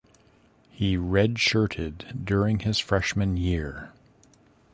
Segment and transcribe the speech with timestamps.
[0.71, 3.93] He redshirted during his freshman year.